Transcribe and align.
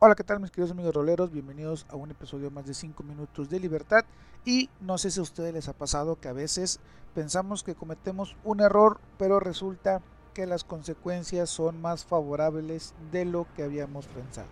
Hola, 0.00 0.16
¿qué 0.16 0.24
tal 0.24 0.40
mis 0.40 0.50
queridos 0.50 0.72
amigos 0.72 0.92
roleros? 0.92 1.30
Bienvenidos 1.30 1.86
a 1.88 1.94
un 1.94 2.10
episodio 2.10 2.50
más 2.50 2.66
de 2.66 2.74
5 2.74 3.04
minutos 3.04 3.48
de 3.48 3.60
libertad. 3.60 4.04
Y 4.44 4.68
no 4.80 4.98
sé 4.98 5.10
si 5.10 5.20
a 5.20 5.22
ustedes 5.22 5.54
les 5.54 5.68
ha 5.68 5.72
pasado 5.72 6.16
que 6.16 6.28
a 6.28 6.32
veces 6.32 6.80
pensamos 7.14 7.62
que 7.62 7.76
cometemos 7.76 8.36
un 8.42 8.60
error, 8.60 9.00
pero 9.18 9.38
resulta 9.38 10.02
que 10.34 10.46
las 10.46 10.64
consecuencias 10.64 11.48
son 11.48 11.80
más 11.80 12.04
favorables 12.04 12.92
de 13.12 13.24
lo 13.24 13.46
que 13.54 13.62
habíamos 13.62 14.06
pensado. 14.08 14.48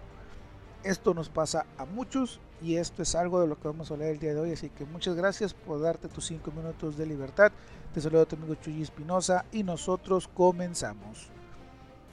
Esto 0.84 1.12
nos 1.12 1.28
pasa 1.28 1.66
a 1.76 1.86
muchos 1.86 2.40
y 2.62 2.76
esto 2.76 3.02
es 3.02 3.14
algo 3.16 3.40
de 3.40 3.48
lo 3.48 3.58
que 3.58 3.66
vamos 3.66 3.90
a 3.90 3.94
hablar 3.94 4.10
el 4.10 4.20
día 4.20 4.34
de 4.34 4.40
hoy. 4.40 4.52
Así 4.52 4.70
que 4.70 4.84
muchas 4.84 5.16
gracias 5.16 5.54
por 5.54 5.80
darte 5.80 6.08
tus 6.08 6.24
5 6.26 6.52
minutos 6.52 6.96
de 6.96 7.04
libertad. 7.04 7.50
Te 7.92 8.00
saludo 8.00 8.22
a 8.22 8.26
tu 8.26 8.36
amigo 8.36 8.54
Chuy 8.54 8.80
Espinosa 8.80 9.44
y 9.50 9.64
nosotros 9.64 10.28
comenzamos. 10.28 11.30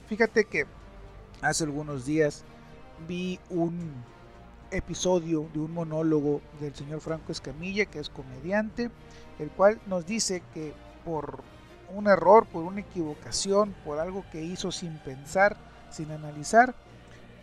Fíjate 0.08 0.44
que 0.44 0.66
hace 1.40 1.64
algunos 1.64 2.04
días 2.04 2.44
vi 3.06 3.38
un 3.50 3.94
episodio 4.70 5.48
de 5.52 5.58
un 5.60 5.72
monólogo 5.74 6.40
del 6.60 6.74
señor 6.74 7.00
Franco 7.00 7.32
Escamilla, 7.32 7.86
que 7.86 7.98
es 7.98 8.08
comediante, 8.08 8.90
el 9.38 9.50
cual 9.50 9.80
nos 9.86 10.06
dice 10.06 10.42
que 10.54 10.72
por 11.04 11.42
un 11.94 12.06
error, 12.06 12.46
por 12.46 12.62
una 12.62 12.80
equivocación, 12.80 13.74
por 13.84 13.98
algo 13.98 14.24
que 14.30 14.42
hizo 14.42 14.70
sin 14.70 14.98
pensar, 14.98 15.56
sin 15.90 16.10
analizar, 16.12 16.74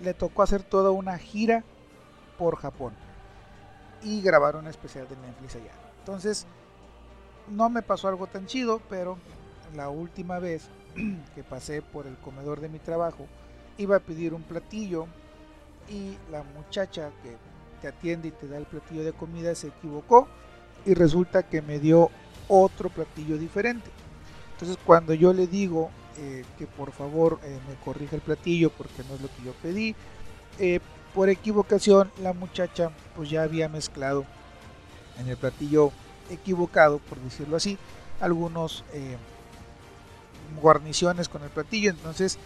le 0.01 0.13
tocó 0.13 0.43
hacer 0.43 0.63
toda 0.63 0.91
una 0.91 1.17
gira 1.17 1.63
por 2.37 2.57
Japón 2.57 2.93
y 4.03 4.21
grabar 4.21 4.55
un 4.55 4.67
especial 4.67 5.07
de 5.09 5.17
Netflix 5.17 5.55
allá. 5.55 5.71
Entonces, 5.99 6.45
no 7.49 7.69
me 7.69 7.81
pasó 7.81 8.07
algo 8.07 8.27
tan 8.27 8.45
chido, 8.45 8.81
pero 8.89 9.17
la 9.75 9.89
última 9.89 10.39
vez 10.39 10.69
que 11.35 11.43
pasé 11.43 11.81
por 11.81 12.07
el 12.07 12.15
comedor 12.17 12.61
de 12.61 12.69
mi 12.69 12.79
trabajo, 12.79 13.25
iba 13.77 13.97
a 13.97 14.01
pedir 14.01 14.33
un 14.33 14.43
platillo 14.43 15.07
y 15.89 16.17
la 16.31 16.43
muchacha 16.43 17.11
que 17.23 17.35
te 17.81 17.87
atiende 17.87 18.29
y 18.29 18.31
te 18.31 18.47
da 18.47 18.57
el 18.57 18.65
platillo 18.65 19.03
de 19.03 19.13
comida 19.13 19.53
se 19.55 19.67
equivocó 19.67 20.27
y 20.85 20.93
resulta 20.93 21.43
que 21.43 21.61
me 21.61 21.79
dio 21.79 22.09
otro 22.47 22.89
platillo 22.89 23.37
diferente. 23.37 23.89
Entonces 24.53 24.77
cuando 24.85 25.13
yo 25.13 25.33
le 25.33 25.47
digo 25.47 25.91
eh, 26.17 26.43
que 26.57 26.65
por 26.65 26.91
favor 26.91 27.39
eh, 27.43 27.59
me 27.67 27.75
corrija 27.75 28.15
el 28.15 28.21
platillo 28.21 28.71
porque 28.71 29.03
no 29.07 29.15
es 29.15 29.21
lo 29.21 29.27
que 29.27 29.43
yo 29.45 29.53
pedí, 29.61 29.95
eh, 30.59 30.79
por 31.13 31.29
equivocación 31.29 32.11
la 32.21 32.33
muchacha 32.33 32.91
pues 33.15 33.29
ya 33.29 33.43
había 33.43 33.69
mezclado 33.69 34.25
en 35.19 35.27
el 35.27 35.37
platillo 35.37 35.91
equivocado, 36.29 36.99
por 36.99 37.19
decirlo 37.19 37.57
así, 37.57 37.77
algunos 38.19 38.83
guarniciones 40.61 41.29
con 41.29 41.43
el 41.43 41.49
platillo. 41.49 41.89
Entonces 41.89 42.37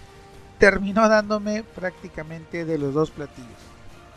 terminó 0.62 1.10
dándome 1.10 1.64
prácticamente 1.64 2.66
de 2.66 2.78
los 2.78 2.94
dos 2.94 3.10
platillos. 3.10 3.50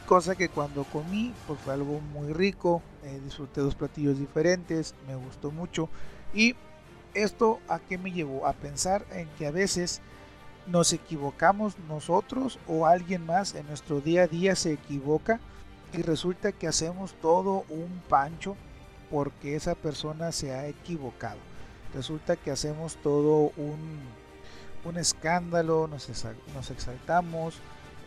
Cosa 0.04 0.36
que 0.36 0.50
cuando 0.50 0.84
comí 0.84 1.32
pues 1.46 1.58
fue 1.60 1.72
algo 1.72 2.02
muy 2.12 2.34
rico, 2.34 2.82
eh, 3.02 3.18
disfruté 3.24 3.62
dos 3.62 3.74
platillos 3.74 4.18
diferentes, 4.18 4.94
me 5.08 5.16
gustó 5.16 5.50
mucho 5.50 5.88
y 6.34 6.54
esto 7.14 7.60
a 7.66 7.78
qué 7.78 7.96
me 7.96 8.12
llevó 8.12 8.46
a 8.46 8.52
pensar 8.52 9.06
en 9.12 9.26
que 9.38 9.46
a 9.46 9.52
veces 9.52 10.02
nos 10.66 10.92
equivocamos 10.92 11.78
nosotros 11.88 12.58
o 12.68 12.84
alguien 12.84 13.24
más 13.24 13.54
en 13.54 13.66
nuestro 13.66 14.02
día 14.02 14.24
a 14.24 14.26
día 14.26 14.54
se 14.54 14.74
equivoca 14.74 15.40
y 15.94 16.02
resulta 16.02 16.52
que 16.52 16.68
hacemos 16.68 17.14
todo 17.22 17.64
un 17.70 18.02
pancho 18.10 18.54
porque 19.10 19.56
esa 19.56 19.74
persona 19.74 20.30
se 20.30 20.52
ha 20.52 20.66
equivocado. 20.66 21.38
Resulta 21.94 22.36
que 22.36 22.50
hacemos 22.50 22.96
todo 22.96 23.50
un 23.56 24.23
un 24.84 24.98
escándalo, 24.98 25.88
nos, 25.88 26.08
exaltamos 26.70 27.56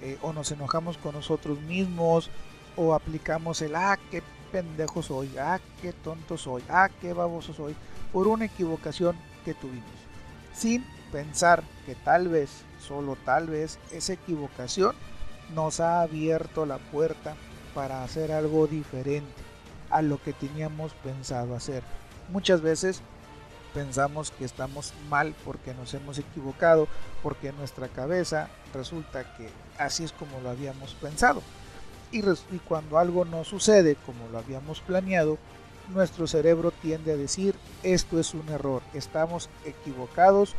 eh, 0.01 0.17
o 0.21 0.33
nos 0.33 0.51
enojamos 0.51 0.97
con 0.97 1.15
nosotros 1.15 1.59
mismos 1.61 2.29
o 2.75 2.93
aplicamos 2.93 3.61
el 3.61 3.75
ah, 3.75 3.97
qué 4.11 4.21
pendejo 4.51 5.01
soy, 5.01 5.35
ah, 5.37 5.59
qué 5.81 5.93
tonto 5.93 6.37
soy, 6.37 6.63
ah, 6.69 6.89
qué 7.01 7.13
baboso 7.13 7.53
soy, 7.53 7.75
por 8.13 8.27
una 8.27 8.45
equivocación 8.45 9.17
que 9.43 9.53
tuvimos. 9.53 9.89
Sin 10.53 10.85
pensar 11.11 11.63
que 11.85 11.95
tal 11.95 12.27
vez, 12.27 12.49
solo 12.79 13.17
tal 13.25 13.47
vez, 13.47 13.79
esa 13.91 14.13
equivocación 14.13 14.95
nos 15.53 15.79
ha 15.79 16.01
abierto 16.01 16.65
la 16.65 16.77
puerta 16.77 17.35
para 17.73 18.03
hacer 18.03 18.31
algo 18.31 18.67
diferente 18.67 19.41
a 19.89 20.01
lo 20.01 20.21
que 20.21 20.33
teníamos 20.33 20.93
pensado 20.93 21.55
hacer. 21.55 21.83
Muchas 22.29 22.61
veces 22.61 23.01
pensamos 23.73 24.31
que 24.31 24.45
estamos 24.45 24.93
mal 25.09 25.35
porque 25.45 25.73
nos 25.73 25.93
hemos 25.93 26.17
equivocado, 26.17 26.87
porque 27.23 27.49
en 27.49 27.57
nuestra 27.57 27.87
cabeza 27.87 28.49
resulta 28.73 29.35
que 29.35 29.49
así 29.77 30.03
es 30.03 30.11
como 30.11 30.39
lo 30.41 30.49
habíamos 30.49 30.93
pensado. 30.95 31.41
Y, 32.11 32.21
cuando 32.67 32.97
algo 32.97 33.25
no 33.25 33.43
sucede 33.43 33.95
como 34.05 34.29
lo 34.29 34.37
habíamos 34.37 34.79
planeado, 34.79 35.37
nuestro 35.93 36.27
cerebro 36.27 36.71
tiende 36.71 37.13
a 37.13 37.17
decir 37.17 37.55
esto 37.83 38.19
es 38.19 38.33
un 38.33 38.47
error, 38.49 38.81
estamos 38.93 39.49
equivocados 39.65 40.55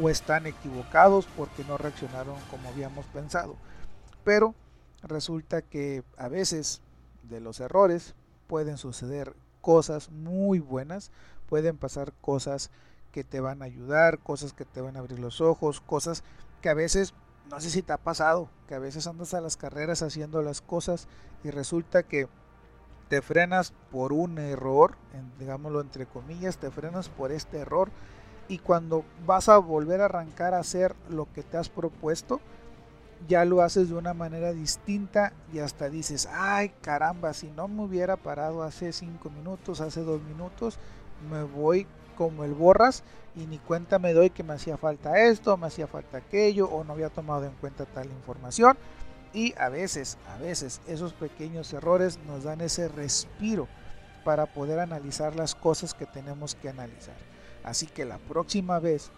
o 0.00 0.08
están 0.08 0.46
equivocados 0.46 1.26
porque 1.36 1.64
no 1.64 1.78
reaccionaron 1.78 2.36
como 2.50 2.68
habíamos 2.68 3.06
pensado. 3.06 3.56
Pero 4.24 4.54
resulta 5.02 5.62
que 5.62 6.04
a 6.16 6.28
veces 6.28 6.80
de 7.22 7.40
los 7.40 7.60
errores 7.60 8.14
pueden 8.46 8.78
suceder 8.78 9.34
cosas 9.60 10.10
muy 10.10 10.60
buenas, 10.60 11.10
pueden 11.48 11.76
pasar 11.76 12.12
cosas 12.20 12.70
que 13.12 13.24
te 13.24 13.40
van 13.40 13.62
a 13.62 13.64
ayudar, 13.64 14.18
cosas 14.18 14.52
que 14.52 14.64
te 14.64 14.80
van 14.80 14.96
a 14.96 15.00
abrir 15.00 15.18
los 15.18 15.40
ojos, 15.40 15.80
cosas 15.80 16.22
que 16.60 16.68
a 16.68 16.74
veces, 16.74 17.14
no 17.50 17.60
sé 17.60 17.70
si 17.70 17.82
te 17.82 17.92
ha 17.92 17.98
pasado, 17.98 18.50
que 18.66 18.74
a 18.74 18.78
veces 18.78 19.06
andas 19.06 19.34
a 19.34 19.40
las 19.40 19.56
carreras 19.56 20.02
haciendo 20.02 20.42
las 20.42 20.60
cosas 20.60 21.08
y 21.42 21.50
resulta 21.50 22.02
que 22.02 22.28
te 23.08 23.22
frenas 23.22 23.72
por 23.90 24.12
un 24.12 24.38
error, 24.38 24.96
digámoslo 25.38 25.80
entre 25.80 26.06
comillas, 26.06 26.58
te 26.58 26.70
frenas 26.70 27.08
por 27.08 27.32
este 27.32 27.58
error 27.58 27.90
y 28.48 28.58
cuando 28.58 29.04
vas 29.26 29.48
a 29.48 29.58
volver 29.58 30.02
a 30.02 30.06
arrancar 30.06 30.54
a 30.54 30.58
hacer 30.58 30.94
lo 31.08 31.30
que 31.32 31.42
te 31.42 31.56
has 31.56 31.70
propuesto, 31.70 32.40
ya 33.26 33.44
lo 33.44 33.62
haces 33.62 33.88
de 33.88 33.94
una 33.94 34.14
manera 34.14 34.52
distinta 34.52 35.32
y 35.52 35.58
hasta 35.58 35.88
dices, 35.88 36.28
ay 36.30 36.72
caramba, 36.82 37.32
si 37.32 37.50
no 37.50 37.66
me 37.66 37.82
hubiera 37.82 38.16
parado 38.16 38.62
hace 38.62 38.92
cinco 38.92 39.30
minutos, 39.30 39.80
hace 39.80 40.02
dos 40.02 40.22
minutos, 40.22 40.78
me 41.30 41.42
voy 41.42 41.86
como 42.16 42.44
el 42.44 42.54
borras 42.54 43.02
y 43.36 43.46
ni 43.46 43.58
cuenta 43.58 43.98
me 43.98 44.12
doy 44.12 44.30
que 44.30 44.42
me 44.42 44.54
hacía 44.54 44.76
falta 44.76 45.20
esto, 45.20 45.56
me 45.56 45.68
hacía 45.68 45.86
falta 45.86 46.18
aquello 46.18 46.68
o 46.68 46.82
no 46.84 46.92
había 46.92 47.10
tomado 47.10 47.44
en 47.44 47.52
cuenta 47.52 47.84
tal 47.86 48.06
información. 48.06 48.76
Y 49.32 49.54
a 49.58 49.68
veces, 49.68 50.18
a 50.34 50.38
veces 50.38 50.80
esos 50.88 51.12
pequeños 51.12 51.72
errores 51.72 52.18
nos 52.26 52.44
dan 52.44 52.60
ese 52.60 52.88
respiro 52.88 53.68
para 54.24 54.46
poder 54.46 54.80
analizar 54.80 55.36
las 55.36 55.54
cosas 55.54 55.94
que 55.94 56.06
tenemos 56.06 56.54
que 56.54 56.68
analizar. 56.68 57.16
Así 57.62 57.86
que 57.86 58.04
la 58.04 58.18
próxima 58.18 58.78
vez 58.78 59.10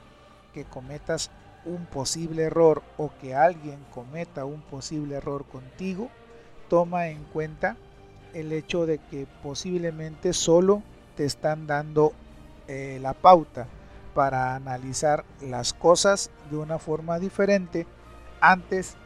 que 0.52 0.64
cometas 0.64 1.30
un 1.64 1.86
posible 1.86 2.42
error 2.42 2.82
o 2.96 3.10
que 3.20 3.34
alguien 3.34 3.78
cometa 3.94 4.44
un 4.44 4.60
posible 4.62 5.16
error 5.16 5.44
contigo, 5.44 6.10
toma 6.68 7.08
en 7.08 7.24
cuenta 7.24 7.76
el 8.34 8.52
hecho 8.52 8.86
de 8.86 8.98
que 8.98 9.26
posiblemente 9.42 10.32
solo 10.32 10.82
te 11.16 11.24
están 11.24 11.66
dando 11.66 12.12
eh, 12.68 12.98
la 13.00 13.14
pauta 13.14 13.66
para 14.14 14.54
analizar 14.54 15.24
las 15.40 15.72
cosas 15.72 16.30
de 16.50 16.56
una 16.56 16.78
forma 16.78 17.18
diferente 17.18 17.86
antes 18.40 18.96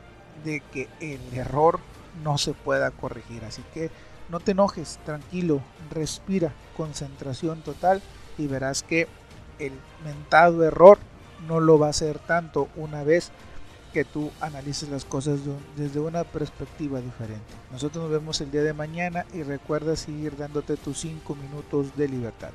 de 0.44 0.60
que 0.60 0.88
el 1.00 1.20
error 1.34 1.80
no 2.22 2.38
se 2.38 2.52
pueda 2.52 2.90
corregir. 2.90 3.44
Así 3.44 3.62
que 3.74 3.90
no 4.28 4.40
te 4.40 4.52
enojes, 4.52 4.98
tranquilo, 5.04 5.60
respira, 5.90 6.52
concentración 6.76 7.62
total 7.62 8.02
y 8.38 8.46
verás 8.46 8.82
que 8.82 9.08
el 9.58 9.72
mentado 10.04 10.64
error 10.64 10.98
no 11.46 11.60
lo 11.60 11.78
va 11.78 11.88
a 11.88 11.90
hacer 11.90 12.18
tanto 12.18 12.68
una 12.76 13.04
vez 13.04 13.30
que 13.94 14.04
tú 14.04 14.32
analices 14.40 14.88
las 14.88 15.04
cosas 15.04 15.38
desde 15.76 16.00
una 16.00 16.24
perspectiva 16.24 17.00
diferente. 17.00 17.54
Nosotros 17.70 18.02
nos 18.02 18.12
vemos 18.12 18.40
el 18.40 18.50
día 18.50 18.62
de 18.62 18.72
mañana 18.72 19.24
y 19.32 19.44
recuerda 19.44 19.94
seguir 19.94 20.36
dándote 20.36 20.76
tus 20.76 20.98
5 20.98 21.36
minutos 21.36 21.96
de 21.96 22.08
libertad. 22.08 22.50